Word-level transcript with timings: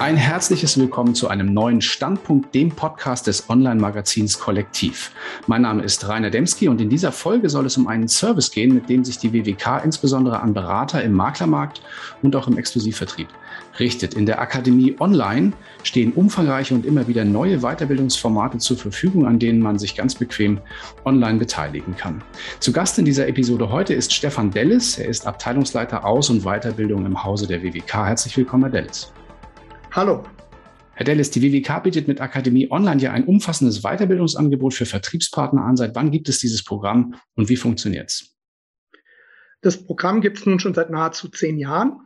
Ein 0.00 0.16
herzliches 0.16 0.78
Willkommen 0.78 1.14
zu 1.14 1.28
einem 1.28 1.52
neuen 1.52 1.82
Standpunkt, 1.82 2.54
dem 2.54 2.70
Podcast 2.70 3.26
des 3.26 3.50
Online-Magazins 3.50 4.40
Kollektiv. 4.40 5.12
Mein 5.46 5.60
Name 5.60 5.82
ist 5.82 6.08
Rainer 6.08 6.30
Demski 6.30 6.68
und 6.68 6.80
in 6.80 6.88
dieser 6.88 7.12
Folge 7.12 7.50
soll 7.50 7.66
es 7.66 7.76
um 7.76 7.86
einen 7.86 8.08
Service 8.08 8.50
gehen, 8.50 8.72
mit 8.72 8.88
dem 8.88 9.04
sich 9.04 9.18
die 9.18 9.34
WWK 9.34 9.84
insbesondere 9.84 10.40
an 10.40 10.54
Berater 10.54 11.02
im 11.02 11.12
Maklermarkt 11.12 11.82
und 12.22 12.34
auch 12.34 12.48
im 12.48 12.56
Exklusivvertrieb 12.56 13.28
richtet. 13.78 14.14
In 14.14 14.24
der 14.24 14.40
Akademie 14.40 14.96
Online 15.00 15.52
stehen 15.82 16.14
umfangreiche 16.14 16.74
und 16.74 16.86
immer 16.86 17.06
wieder 17.06 17.26
neue 17.26 17.58
Weiterbildungsformate 17.58 18.56
zur 18.56 18.78
Verfügung, 18.78 19.26
an 19.26 19.38
denen 19.38 19.60
man 19.60 19.78
sich 19.78 19.94
ganz 19.96 20.14
bequem 20.14 20.62
online 21.04 21.38
beteiligen 21.38 21.94
kann. 21.94 22.24
Zu 22.58 22.72
Gast 22.72 22.98
in 22.98 23.04
dieser 23.04 23.28
Episode 23.28 23.70
heute 23.70 23.92
ist 23.92 24.14
Stefan 24.14 24.50
Dellis. 24.50 24.96
Er 24.96 25.10
ist 25.10 25.26
Abteilungsleiter 25.26 26.06
Aus- 26.06 26.30
und 26.30 26.44
Weiterbildung 26.44 27.04
im 27.04 27.22
Hause 27.22 27.46
der 27.46 27.62
WWK. 27.62 28.06
Herzlich 28.06 28.34
willkommen, 28.38 28.62
Herr 28.62 28.72
Dellis. 28.72 29.12
Hallo. 29.92 30.22
Herr 30.94 31.04
Dellis, 31.04 31.32
die 31.32 31.42
WWK 31.42 31.82
bietet 31.82 32.06
mit 32.06 32.20
Akademie 32.20 32.70
Online 32.70 33.00
ja 33.00 33.10
ein 33.10 33.24
umfassendes 33.24 33.82
Weiterbildungsangebot 33.82 34.72
für 34.72 34.86
Vertriebspartner 34.86 35.64
an. 35.64 35.76
Seit 35.76 35.96
wann 35.96 36.12
gibt 36.12 36.28
es 36.28 36.38
dieses 36.38 36.64
Programm 36.64 37.16
und 37.34 37.48
wie 37.48 37.56
funktioniert 37.56 38.08
es? 38.08 38.36
Das 39.62 39.84
Programm 39.84 40.20
gibt 40.20 40.38
es 40.38 40.46
nun 40.46 40.60
schon 40.60 40.74
seit 40.74 40.90
nahezu 40.90 41.28
zehn 41.28 41.58
Jahren. 41.58 42.02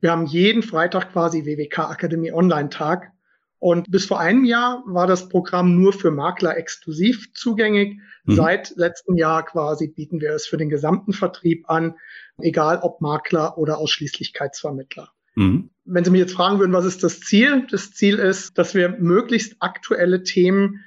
Wir 0.00 0.12
haben 0.12 0.26
jeden 0.26 0.62
Freitag 0.62 1.10
quasi 1.12 1.44
WWK 1.44 1.90
Akademie 1.90 2.32
Online 2.32 2.68
Tag. 2.68 3.10
Und 3.58 3.90
bis 3.90 4.06
vor 4.06 4.20
einem 4.20 4.44
Jahr 4.44 4.84
war 4.86 5.08
das 5.08 5.28
Programm 5.28 5.74
nur 5.74 5.92
für 5.92 6.12
Makler 6.12 6.56
exklusiv 6.56 7.34
zugänglich. 7.34 7.98
Mhm. 8.26 8.36
Seit 8.36 8.76
letztem 8.76 9.16
Jahr 9.16 9.44
quasi 9.44 9.88
bieten 9.88 10.20
wir 10.20 10.30
es 10.34 10.46
für 10.46 10.56
den 10.56 10.68
gesamten 10.68 11.12
Vertrieb 11.12 11.68
an, 11.68 11.96
egal 12.40 12.78
ob 12.80 13.00
Makler 13.00 13.58
oder 13.58 13.78
Ausschließlichkeitsvermittler. 13.78 15.12
Mhm. 15.38 15.70
Wenn 15.84 16.04
Sie 16.04 16.10
mich 16.10 16.20
jetzt 16.20 16.34
fragen 16.34 16.58
würden, 16.58 16.72
was 16.72 16.84
ist 16.84 17.04
das 17.04 17.20
Ziel? 17.20 17.66
Das 17.70 17.92
Ziel 17.92 18.18
ist, 18.18 18.58
dass 18.58 18.74
wir 18.74 18.88
möglichst 18.88 19.56
aktuelle 19.60 20.24
Themen 20.24 20.84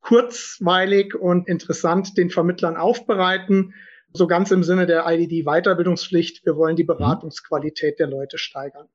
kurzweilig 0.00 1.14
und 1.16 1.48
interessant 1.48 2.16
den 2.16 2.30
Vermittlern 2.30 2.76
aufbereiten, 2.76 3.74
so 4.12 4.28
ganz 4.28 4.52
im 4.52 4.62
Sinne 4.62 4.86
der 4.86 5.06
IDD-Weiterbildungspflicht. 5.06 6.46
Wir 6.46 6.56
wollen 6.56 6.76
die 6.76 6.84
mhm. 6.84 6.88
Beratungsqualität 6.88 7.98
der 7.98 8.06
Leute 8.06 8.38
steigern. 8.38 8.86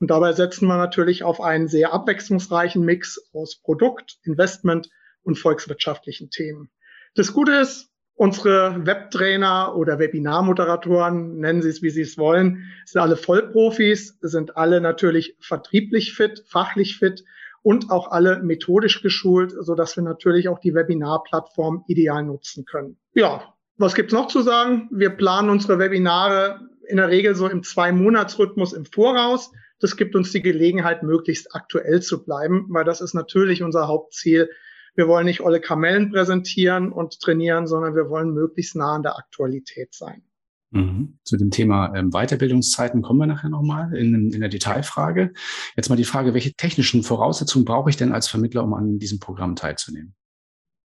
Und 0.00 0.10
dabei 0.10 0.34
setzen 0.34 0.68
wir 0.68 0.76
natürlich 0.76 1.24
auf 1.24 1.40
einen 1.40 1.68
sehr 1.68 1.94
abwechslungsreichen 1.94 2.84
Mix 2.84 3.18
aus 3.32 3.56
Produkt, 3.56 4.18
Investment 4.22 4.90
und 5.22 5.38
volkswirtschaftlichen 5.38 6.28
Themen. 6.28 6.68
Das 7.14 7.32
Gute 7.32 7.52
ist, 7.52 7.88
Unsere 8.18 8.86
Webtrainer 8.86 9.76
oder 9.76 9.98
Webinarmoderatoren, 9.98 11.38
nennen 11.38 11.60
Sie 11.60 11.68
es, 11.68 11.82
wie 11.82 11.90
Sie 11.90 12.00
es 12.00 12.16
wollen, 12.16 12.64
sind 12.86 13.02
alle 13.02 13.16
Vollprofis, 13.16 14.16
sind 14.22 14.56
alle 14.56 14.80
natürlich 14.80 15.36
vertrieblich 15.38 16.14
fit, 16.14 16.42
fachlich 16.48 16.98
fit 16.98 17.24
und 17.60 17.90
auch 17.90 18.10
alle 18.10 18.42
methodisch 18.42 19.02
geschult, 19.02 19.52
so 19.60 19.74
dass 19.74 19.96
wir 19.96 20.02
natürlich 20.02 20.48
auch 20.48 20.60
die 20.60 20.74
Webinarplattform 20.74 21.84
ideal 21.88 22.22
nutzen 22.22 22.64
können. 22.64 22.96
Ja, 23.12 23.52
was 23.76 23.94
gibt's 23.94 24.14
noch 24.14 24.28
zu 24.28 24.40
sagen? 24.40 24.88
Wir 24.90 25.10
planen 25.10 25.50
unsere 25.50 25.78
Webinare 25.78 26.60
in 26.88 26.96
der 26.96 27.08
Regel 27.08 27.34
so 27.34 27.46
im 27.46 27.62
Zwei-Monats-Rhythmus 27.62 28.72
im 28.72 28.86
Voraus. 28.86 29.52
Das 29.78 29.96
gibt 29.98 30.16
uns 30.16 30.32
die 30.32 30.40
Gelegenheit, 30.40 31.02
möglichst 31.02 31.54
aktuell 31.54 32.00
zu 32.00 32.24
bleiben, 32.24 32.64
weil 32.70 32.84
das 32.84 33.02
ist 33.02 33.12
natürlich 33.12 33.62
unser 33.62 33.88
Hauptziel, 33.88 34.48
wir 34.96 35.08
wollen 35.08 35.26
nicht 35.26 35.40
olle 35.40 35.60
Kamellen 35.60 36.10
präsentieren 36.10 36.90
und 36.90 37.20
trainieren, 37.20 37.66
sondern 37.66 37.94
wir 37.94 38.08
wollen 38.08 38.32
möglichst 38.32 38.74
nah 38.74 38.94
an 38.94 39.02
der 39.02 39.16
Aktualität 39.16 39.94
sein. 39.94 40.22
Mhm. 40.70 41.18
Zu 41.22 41.36
dem 41.36 41.50
Thema 41.50 41.94
ähm, 41.94 42.10
Weiterbildungszeiten 42.10 43.02
kommen 43.02 43.20
wir 43.20 43.26
nachher 43.26 43.50
nochmal 43.50 43.94
in, 43.94 44.32
in 44.32 44.40
der 44.40 44.48
Detailfrage. 44.48 45.32
Jetzt 45.76 45.88
mal 45.88 45.96
die 45.96 46.04
Frage, 46.04 46.34
welche 46.34 46.54
technischen 46.54 47.02
Voraussetzungen 47.02 47.64
brauche 47.64 47.90
ich 47.90 47.96
denn 47.96 48.12
als 48.12 48.26
Vermittler, 48.28 48.64
um 48.64 48.74
an 48.74 48.98
diesem 48.98 49.20
Programm 49.20 49.54
teilzunehmen? 49.54 50.14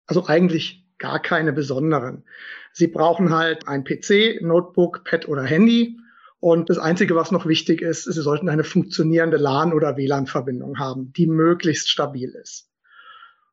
Also 0.08 0.28
eigentlich 0.28 0.86
gar 0.98 1.22
keine 1.22 1.54
besonderen. 1.54 2.26
Sie 2.74 2.88
brauchen 2.88 3.34
halt 3.34 3.68
ein 3.68 3.84
PC, 3.84 4.42
Notebook, 4.42 5.04
Pad 5.04 5.28
oder 5.28 5.44
Handy. 5.44 5.98
Und 6.40 6.70
das 6.70 6.80
Einzige, 6.80 7.16
was 7.16 7.32
noch 7.32 7.46
wichtig 7.46 7.82
ist, 7.82 8.04
Sie 8.04 8.22
sollten 8.22 8.50
eine 8.50 8.64
funktionierende 8.64 9.38
LAN- 9.38 9.74
oder 9.74 9.96
WLAN-Verbindung 9.96 10.80
haben, 10.80 11.14
die 11.14 11.28
möglichst 11.28 11.90
stabil 11.90 12.30
ist. 12.30 12.71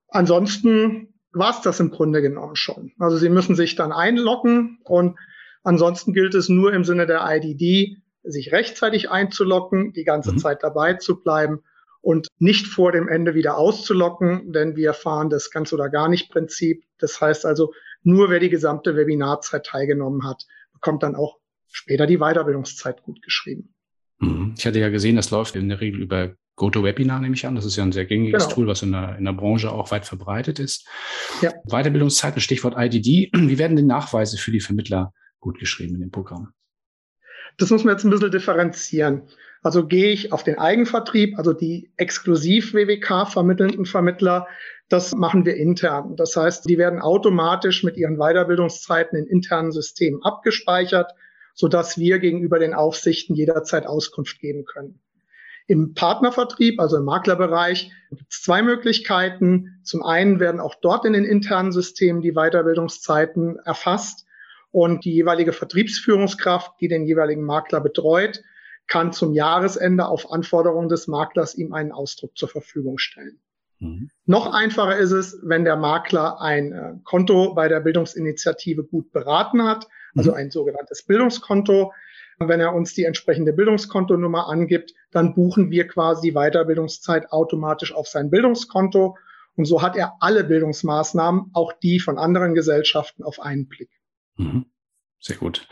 Ansonsten 0.08 1.14
war 1.32 1.50
es 1.50 1.60
das 1.60 1.80
im 1.80 1.90
Grunde 1.90 2.22
genommen 2.22 2.56
schon. 2.56 2.92
Also 2.98 3.16
Sie 3.16 3.28
müssen 3.28 3.54
sich 3.54 3.74
dann 3.74 3.92
einloggen 3.92 4.78
und 4.84 5.18
ansonsten 5.62 6.12
gilt 6.12 6.34
es 6.34 6.48
nur 6.48 6.72
im 6.72 6.84
Sinne 6.84 7.06
der 7.06 7.24
IDD, 7.24 7.98
sich 8.22 8.52
rechtzeitig 8.52 9.10
einzuloggen, 9.10 9.92
die 9.92 10.04
ganze 10.04 10.32
mhm. 10.32 10.38
Zeit 10.38 10.62
dabei 10.62 10.94
zu 10.94 11.20
bleiben 11.20 11.62
und 12.00 12.28
nicht 12.38 12.66
vor 12.66 12.92
dem 12.92 13.08
Ende 13.08 13.34
wieder 13.34 13.56
auszulocken, 13.56 14.52
denn 14.52 14.76
wir 14.76 14.92
fahren 14.92 15.30
das 15.30 15.50
ganz 15.50 15.72
oder 15.72 15.88
gar 15.88 16.08
nicht 16.08 16.30
Prinzip. 16.30 16.84
Das 16.98 17.20
heißt 17.20 17.44
also, 17.44 17.72
nur 18.02 18.30
wer 18.30 18.40
die 18.40 18.50
gesamte 18.50 18.96
Webinarzeit 18.96 19.66
teilgenommen 19.66 20.24
hat, 20.24 20.46
bekommt 20.72 21.02
dann 21.02 21.16
auch 21.16 21.38
später 21.70 22.06
die 22.06 22.18
Weiterbildungszeit 22.18 23.02
gut 23.02 23.20
geschrieben. 23.22 23.74
Mhm. 24.20 24.54
Ich 24.56 24.66
hatte 24.66 24.80
ja 24.80 24.88
gesehen, 24.88 25.16
das 25.16 25.30
läuft 25.30 25.56
in 25.56 25.68
der 25.68 25.80
Regel 25.80 26.02
über 26.02 26.34
GoToWebinar 26.58 27.20
nehme 27.20 27.34
ich 27.34 27.46
an. 27.46 27.54
Das 27.54 27.64
ist 27.64 27.76
ja 27.76 27.84
ein 27.84 27.92
sehr 27.92 28.04
gängiges 28.04 28.44
genau. 28.44 28.54
Tool, 28.54 28.66
was 28.66 28.82
in 28.82 28.92
der, 28.92 29.16
in 29.16 29.24
der 29.24 29.32
Branche 29.32 29.70
auch 29.72 29.90
weit 29.90 30.04
verbreitet 30.04 30.58
ist. 30.58 30.86
Ja. 31.40 31.52
Weiterbildungszeiten, 31.64 32.40
Stichwort 32.40 32.74
IDD. 32.76 33.30
Wie 33.34 33.58
werden 33.58 33.76
die 33.76 33.82
Nachweise 33.82 34.36
für 34.36 34.50
die 34.50 34.60
Vermittler 34.60 35.12
gut 35.40 35.58
geschrieben 35.58 35.94
in 35.94 36.00
dem 36.00 36.10
Programm? 36.10 36.52
Das 37.56 37.70
muss 37.70 37.84
man 37.84 37.94
jetzt 37.94 38.04
ein 38.04 38.10
bisschen 38.10 38.30
differenzieren. 38.30 39.22
Also 39.62 39.86
gehe 39.86 40.10
ich 40.10 40.32
auf 40.32 40.44
den 40.44 40.58
Eigenvertrieb, 40.58 41.38
also 41.38 41.52
die 41.52 41.90
exklusiv 41.96 42.74
WWK 42.74 43.26
vermittelnden 43.26 43.86
Vermittler, 43.86 44.46
das 44.88 45.14
machen 45.14 45.44
wir 45.44 45.56
intern. 45.56 46.16
Das 46.16 46.36
heißt, 46.36 46.68
die 46.68 46.78
werden 46.78 47.00
automatisch 47.00 47.82
mit 47.84 47.96
ihren 47.96 48.16
Weiterbildungszeiten 48.16 49.18
in 49.18 49.26
internen 49.26 49.72
Systemen 49.72 50.22
abgespeichert, 50.22 51.12
sodass 51.54 51.98
wir 51.98 52.18
gegenüber 52.18 52.58
den 52.58 52.74
Aufsichten 52.74 53.34
jederzeit 53.34 53.86
Auskunft 53.86 54.40
geben 54.40 54.64
können. 54.64 55.00
Im 55.68 55.94
Partnervertrieb, 55.94 56.80
also 56.80 56.96
im 56.96 57.04
Maklerbereich, 57.04 57.92
gibt 58.10 58.32
es 58.32 58.42
zwei 58.42 58.62
Möglichkeiten. 58.62 59.80
Zum 59.84 60.02
einen 60.02 60.40
werden 60.40 60.60
auch 60.60 60.74
dort 60.80 61.04
in 61.04 61.12
den 61.12 61.24
internen 61.24 61.72
Systemen 61.72 62.22
die 62.22 62.32
Weiterbildungszeiten 62.32 63.58
erfasst 63.64 64.26
und 64.70 65.04
die 65.04 65.12
jeweilige 65.12 65.52
Vertriebsführungskraft, 65.52 66.72
die 66.80 66.88
den 66.88 67.04
jeweiligen 67.04 67.44
Makler 67.44 67.80
betreut, 67.80 68.42
kann 68.86 69.12
zum 69.12 69.34
Jahresende 69.34 70.06
auf 70.06 70.32
Anforderung 70.32 70.88
des 70.88 71.06
Maklers 71.06 71.54
ihm 71.54 71.74
einen 71.74 71.92
Ausdruck 71.92 72.36
zur 72.36 72.48
Verfügung 72.48 72.96
stellen. 72.96 73.38
Mhm. 73.78 74.10
Noch 74.24 74.52
einfacher 74.52 74.96
ist 74.96 75.12
es, 75.12 75.38
wenn 75.42 75.64
der 75.64 75.76
Makler 75.76 76.40
ein 76.40 76.72
äh, 76.72 76.94
Konto 77.04 77.54
bei 77.54 77.68
der 77.68 77.80
Bildungsinitiative 77.80 78.84
gut 78.84 79.12
beraten 79.12 79.62
hat, 79.64 79.86
also 80.16 80.30
mhm. 80.30 80.36
ein 80.38 80.50
sogenanntes 80.50 81.04
Bildungskonto. 81.04 81.92
Wenn 82.38 82.60
er 82.60 82.74
uns 82.74 82.94
die 82.94 83.04
entsprechende 83.04 83.52
Bildungskontonummer 83.52 84.48
angibt, 84.48 84.94
dann 85.10 85.34
buchen 85.34 85.70
wir 85.70 85.88
quasi 85.88 86.28
die 86.28 86.34
Weiterbildungszeit 86.34 87.32
automatisch 87.32 87.92
auf 87.92 88.06
sein 88.06 88.30
Bildungskonto. 88.30 89.16
Und 89.56 89.64
so 89.64 89.82
hat 89.82 89.96
er 89.96 90.14
alle 90.20 90.44
Bildungsmaßnahmen, 90.44 91.50
auch 91.52 91.72
die 91.72 91.98
von 91.98 92.16
anderen 92.16 92.54
Gesellschaften, 92.54 93.24
auf 93.24 93.40
einen 93.40 93.66
Blick. 93.66 93.90
Mhm. 94.36 94.66
Sehr 95.20 95.36
gut. 95.36 95.66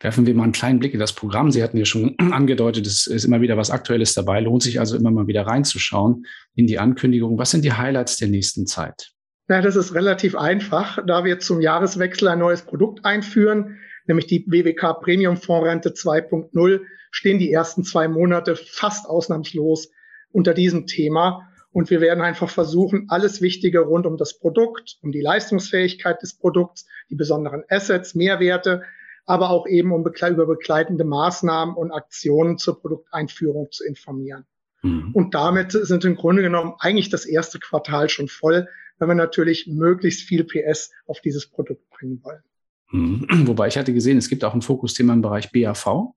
Werfen 0.00 0.26
wir 0.26 0.34
mal 0.34 0.42
einen 0.42 0.52
kleinen 0.52 0.78
Blick 0.78 0.92
in 0.92 1.00
das 1.00 1.14
Programm. 1.14 1.50
Sie 1.50 1.62
hatten 1.62 1.78
ja 1.78 1.86
schon 1.86 2.18
angedeutet, 2.18 2.86
es 2.86 3.06
ist 3.06 3.24
immer 3.24 3.40
wieder 3.40 3.56
was 3.56 3.70
Aktuelles 3.70 4.12
dabei. 4.12 4.40
Lohnt 4.40 4.62
sich 4.62 4.78
also 4.78 4.96
immer 4.96 5.10
mal 5.10 5.26
wieder 5.26 5.46
reinzuschauen 5.46 6.26
in 6.54 6.66
die 6.66 6.78
Ankündigung. 6.78 7.38
Was 7.38 7.50
sind 7.50 7.64
die 7.64 7.72
Highlights 7.72 8.18
der 8.18 8.28
nächsten 8.28 8.66
Zeit? 8.66 9.12
Ja, 9.50 9.60
das 9.60 9.74
ist 9.74 9.94
relativ 9.94 10.36
einfach, 10.36 11.04
da 11.04 11.24
wir 11.24 11.40
zum 11.40 11.60
Jahreswechsel 11.60 12.28
ein 12.28 12.38
neues 12.38 12.62
Produkt 12.62 13.04
einführen, 13.04 13.80
nämlich 14.06 14.28
die 14.28 14.46
WWK 14.46 15.00
Premium 15.00 15.36
Fondsrente 15.36 15.88
2.0, 15.88 16.82
stehen 17.10 17.40
die 17.40 17.52
ersten 17.52 17.82
zwei 17.82 18.06
Monate 18.06 18.54
fast 18.54 19.08
ausnahmslos 19.08 19.90
unter 20.30 20.54
diesem 20.54 20.86
Thema. 20.86 21.48
Und 21.72 21.90
wir 21.90 22.00
werden 22.00 22.22
einfach 22.22 22.48
versuchen, 22.48 23.06
alles 23.08 23.42
Wichtige 23.42 23.80
rund 23.80 24.06
um 24.06 24.16
das 24.16 24.38
Produkt, 24.38 24.98
um 25.02 25.10
die 25.10 25.20
Leistungsfähigkeit 25.20 26.22
des 26.22 26.38
Produkts, 26.38 26.86
die 27.10 27.16
besonderen 27.16 27.64
Assets, 27.68 28.14
Mehrwerte, 28.14 28.84
aber 29.26 29.50
auch 29.50 29.66
eben 29.66 29.90
um 29.90 30.02
über 30.02 30.46
begleitende 30.46 31.02
Maßnahmen 31.02 31.74
und 31.74 31.90
Aktionen 31.90 32.56
zur 32.56 32.80
Produkteinführung 32.80 33.66
zu 33.72 33.84
informieren. 33.84 34.46
Mhm. 34.82 35.12
Und 35.12 35.34
damit 35.34 35.72
sind 35.72 36.04
im 36.04 36.16
Grunde 36.16 36.42
genommen 36.42 36.74
eigentlich 36.78 37.10
das 37.10 37.26
erste 37.26 37.58
Quartal 37.58 38.08
schon 38.08 38.28
voll, 38.28 38.68
wenn 38.98 39.08
wir 39.08 39.14
natürlich 39.14 39.66
möglichst 39.66 40.22
viel 40.22 40.44
PS 40.44 40.92
auf 41.06 41.20
dieses 41.20 41.46
Produkt 41.48 41.88
bringen 41.90 42.20
wollen. 42.22 42.42
Mhm. 42.90 43.26
Wobei 43.46 43.68
ich 43.68 43.78
hatte 43.78 43.92
gesehen, 43.92 44.18
es 44.18 44.28
gibt 44.28 44.44
auch 44.44 44.54
ein 44.54 44.62
Fokusthema 44.62 45.12
im 45.12 45.22
Bereich 45.22 45.52
BAV. 45.52 46.12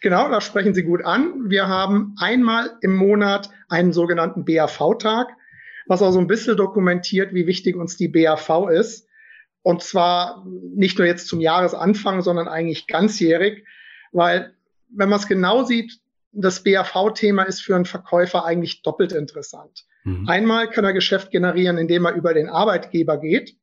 Genau, 0.00 0.28
da 0.28 0.40
sprechen 0.40 0.74
Sie 0.74 0.82
gut 0.82 1.02
an. 1.02 1.48
Wir 1.48 1.66
haben 1.66 2.14
einmal 2.18 2.76
im 2.82 2.94
Monat 2.94 3.48
einen 3.68 3.92
sogenannten 3.92 4.44
BAV-Tag, 4.44 5.28
was 5.86 6.02
auch 6.02 6.10
so 6.10 6.18
ein 6.18 6.26
bisschen 6.26 6.58
dokumentiert, 6.58 7.32
wie 7.32 7.46
wichtig 7.46 7.76
uns 7.76 7.96
die 7.96 8.08
BAV 8.08 8.68
ist. 8.70 9.08
Und 9.62 9.82
zwar 9.82 10.44
nicht 10.46 10.98
nur 10.98 11.06
jetzt 11.06 11.26
zum 11.26 11.40
Jahresanfang, 11.40 12.20
sondern 12.20 12.48
eigentlich 12.48 12.86
ganzjährig, 12.86 13.64
weil 14.12 14.52
wenn 14.90 15.08
man 15.08 15.18
es 15.18 15.26
genau 15.26 15.64
sieht, 15.64 16.00
das 16.34 16.62
BAV-Thema 16.62 17.44
ist 17.44 17.62
für 17.62 17.76
einen 17.76 17.84
Verkäufer 17.84 18.44
eigentlich 18.44 18.82
doppelt 18.82 19.12
interessant. 19.12 19.84
Mhm. 20.04 20.28
Einmal 20.28 20.68
kann 20.68 20.84
er 20.84 20.92
Geschäft 20.92 21.30
generieren, 21.30 21.78
indem 21.78 22.04
er 22.04 22.14
über 22.14 22.34
den 22.34 22.48
Arbeitgeber 22.48 23.18
geht. 23.18 23.56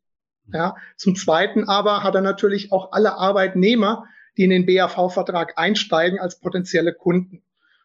Ja, 0.54 0.76
zum 0.98 1.16
Zweiten 1.16 1.70
aber 1.70 2.04
hat 2.04 2.16
er 2.16 2.22
natürlich 2.22 2.72
auch 2.72 2.92
alle 2.92 3.14
Arbeitnehmer, 3.14 4.06
die 4.38 4.44
in 4.44 4.50
den 4.50 4.66
BAV-Vertrag 4.66 5.58
einsteigen, 5.58 6.20
als 6.20 6.40
potenzielle 6.40 6.94
Kunden. 6.94 7.44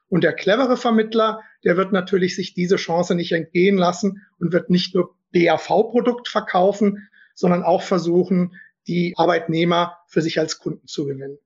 Und 0.09 0.25
der 0.25 0.33
clevere 0.33 0.77
Vermittler, 0.77 1.43
der 1.65 1.77
wird 1.77 1.93
natürlich 1.93 2.37
sich 2.37 2.55
diese 2.55 2.77
Chance 2.77 3.15
nicht 3.15 3.32
entgehen 3.32 3.77
lassen 3.77 4.23
und 4.39 4.53
wird 4.53 4.71
nicht 4.71 4.94
nur 4.94 5.17
BAV-Produkt 5.32 6.29
verkaufen, 6.29 7.09
sondern 7.35 7.62
auch 7.62 7.82
versuchen, 7.82 8.55
die 8.87 9.15
Arbeitnehmer 9.17 9.99
für 10.06 10.23
sich 10.23 10.39
als 10.39 10.59
Kunden 10.59 10.87
zu 10.87 11.06
gewinnen. 11.06 11.39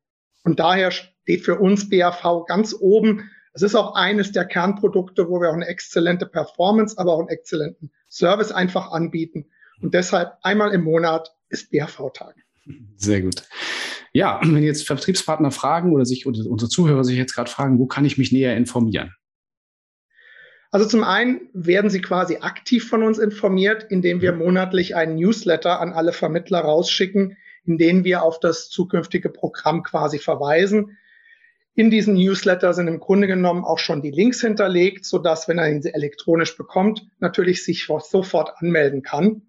Und 0.45 0.61
daher 0.61 0.91
steht 1.31 1.45
für 1.45 1.61
uns 1.61 1.89
BAV 1.89 2.45
ganz 2.47 2.75
oben. 2.79 3.31
Es 3.53 3.63
ist 3.63 3.77
auch 3.77 3.95
eines 3.95 4.33
der 4.33 4.45
Kernprodukte, 4.45 5.29
wo 5.29 5.41
wir 5.41 5.51
auch 5.51 5.55
eine 5.55 5.69
exzellente 5.69 6.27
Performance, 6.27 6.99
aber 6.99 7.13
auch 7.13 7.21
einen 7.21 7.29
exzellenten 7.29 7.93
Service 8.09 8.51
einfach 8.51 8.91
anbieten. 8.91 9.47
Und 9.81 9.95
deshalb 9.95 10.33
einmal 10.43 10.73
im 10.73 10.83
Monat 10.83 11.33
ist 11.49 11.71
BAV-Tag. 11.71 12.35
Sehr 12.97 13.23
gut. 13.23 13.45
Ja, 14.13 14.41
wenn 14.43 14.65
jetzt 14.65 14.89
Vertriebspartner 14.89 15.53
fragen 15.53 15.93
oder 15.93 16.05
sich 16.05 16.27
unsere 16.27 16.69
Zuhörer 16.69 17.05
sich 17.05 17.17
jetzt 17.17 17.35
gerade 17.35 17.51
fragen, 17.51 17.79
wo 17.79 17.87
kann 17.87 18.05
ich 18.05 18.19
mich 18.19 18.33
näher 18.33 18.57
informieren? 18.57 19.15
Also 20.73 20.87
zum 20.87 21.05
einen 21.05 21.49
werden 21.53 21.91
sie 21.91 22.01
quasi 22.01 22.39
aktiv 22.39 22.89
von 22.89 23.05
uns 23.05 23.19
informiert, 23.19 23.87
indem 23.89 24.21
wir 24.21 24.33
monatlich 24.33 24.97
einen 24.97 25.15
Newsletter 25.15 25.81
an 25.81 25.93
alle 25.93 26.13
Vermittler 26.13 26.61
rausschicken, 26.61 27.37
in 27.65 27.79
denen 27.79 28.03
wir 28.03 28.25
auf 28.25 28.41
das 28.41 28.69
zukünftige 28.69 29.31
Programm 29.31 29.85
quasi 29.85 30.19
verweisen. 30.19 30.97
In 31.81 31.89
diesem 31.89 32.13
Newsletter 32.13 32.75
sind 32.75 32.89
im 32.89 33.01
Grunde 33.01 33.27
genommen 33.27 33.65
auch 33.65 33.79
schon 33.79 34.03
die 34.03 34.11
Links 34.11 34.43
hinterlegt, 34.43 35.07
so 35.07 35.17
dass, 35.17 35.49
wenn 35.49 35.57
er 35.57 35.71
ihn 35.71 35.83
elektronisch 35.83 36.55
bekommt, 36.59 37.07
natürlich 37.21 37.65
sich 37.65 37.87
sofort 37.87 38.53
anmelden 38.59 39.01
kann. 39.01 39.41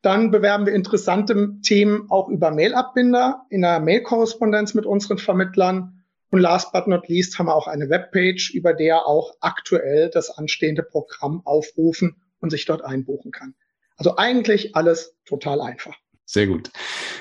Dann 0.00 0.30
bewerben 0.30 0.64
wir 0.64 0.72
interessante 0.72 1.56
Themen 1.60 2.06
auch 2.08 2.30
über 2.30 2.52
Mailabbinder 2.52 3.44
in 3.50 3.66
einer 3.66 3.84
Mailkorrespondenz 3.84 4.72
mit 4.72 4.86
unseren 4.86 5.18
Vermittlern. 5.18 6.02
Und 6.30 6.40
last 6.40 6.72
but 6.72 6.86
not 6.86 7.06
least 7.08 7.38
haben 7.38 7.48
wir 7.48 7.54
auch 7.54 7.68
eine 7.68 7.90
Webpage, 7.90 8.54
über 8.54 8.72
der 8.72 9.06
auch 9.06 9.34
aktuell 9.40 10.08
das 10.08 10.30
anstehende 10.30 10.82
Programm 10.82 11.42
aufrufen 11.44 12.16
und 12.40 12.48
sich 12.48 12.64
dort 12.64 12.82
einbuchen 12.82 13.30
kann. 13.30 13.54
Also 13.98 14.16
eigentlich 14.16 14.74
alles 14.74 15.18
total 15.26 15.60
einfach. 15.60 15.98
Sehr 16.24 16.46
gut. 16.46 16.70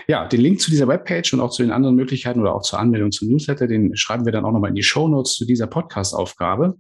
Ja, 0.07 0.27
den 0.27 0.41
Link 0.41 0.59
zu 0.59 0.71
dieser 0.71 0.87
Webpage 0.87 1.33
und 1.33 1.39
auch 1.39 1.51
zu 1.51 1.63
den 1.63 1.71
anderen 1.71 1.95
Möglichkeiten 1.95 2.39
oder 2.39 2.55
auch 2.55 2.61
zur 2.61 2.79
Anmeldung 2.79 3.11
zum 3.11 3.29
Newsletter, 3.29 3.67
den 3.67 3.95
schreiben 3.95 4.25
wir 4.25 4.31
dann 4.31 4.45
auch 4.45 4.51
nochmal 4.51 4.69
in 4.69 4.75
die 4.75 4.83
Show 4.83 5.07
Notes 5.07 5.33
zu 5.33 5.45
dieser 5.45 5.67
Podcast-Aufgabe. 5.67 6.77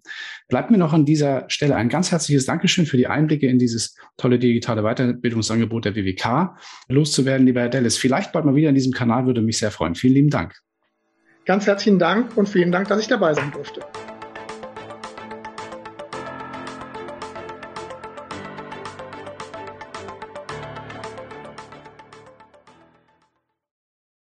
Bleibt 0.47 0.71
mir 0.71 0.77
noch 0.77 0.93
an 0.93 1.05
dieser 1.05 1.49
Stelle 1.49 1.75
ein 1.75 1.89
ganz 1.89 2.11
herzliches 2.11 2.45
Dankeschön 2.45 2.85
für 2.85 2.97
die 2.97 3.07
Einblicke 3.07 3.47
in 3.47 3.59
dieses 3.59 3.95
tolle 4.17 4.39
digitale 4.39 4.83
Weiterbildungsangebot 4.83 5.85
der 5.85 5.95
WWK 5.95 6.57
loszuwerden, 6.87 7.45
lieber 7.45 7.61
Herr 7.61 7.69
Dallas. 7.69 7.97
Vielleicht 7.97 8.31
bald 8.31 8.45
mal 8.45 8.55
wieder 8.55 8.69
in 8.69 8.75
diesem 8.75 8.93
Kanal 8.93 9.25
würde 9.25 9.41
mich 9.41 9.57
sehr 9.57 9.71
freuen. 9.71 9.95
Vielen 9.95 10.13
lieben 10.13 10.29
Dank. 10.29 10.55
Ganz 11.45 11.65
herzlichen 11.65 11.99
Dank 11.99 12.37
und 12.37 12.47
vielen 12.47 12.71
Dank, 12.71 12.87
dass 12.87 13.01
ich 13.01 13.07
dabei 13.07 13.33
sein 13.33 13.51
durfte. 13.51 13.81